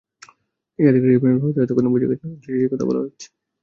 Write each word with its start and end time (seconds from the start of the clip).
নিখাদ 0.79 0.95
ক্রিকেটপ্রেমীরা 0.95 1.43
হয়তো 1.43 1.59
এতক্ষণে 1.61 1.89
বুঝে 1.93 2.09
গেছেন 2.11 2.27
কোন 2.29 2.41
সিরিজের 2.43 2.71
কথা 2.73 2.85
বলা 2.89 3.01
হচ্ছে। 3.03 3.27